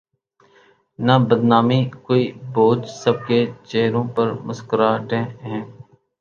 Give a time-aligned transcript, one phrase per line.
[0.99, 5.63] نہ بدنامی کوئی بوجھ سب کے چہروں پر مسکراہٹیں ہیں۔